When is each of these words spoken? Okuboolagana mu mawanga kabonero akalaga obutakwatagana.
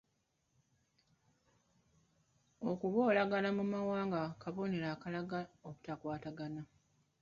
Okuboolagana 2.69 3.49
mu 3.57 3.65
mawanga 3.73 4.19
kabonero 4.41 4.87
akalaga 4.95 5.39
obutakwatagana. 5.67 6.61